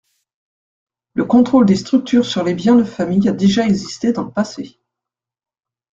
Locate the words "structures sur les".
1.75-2.55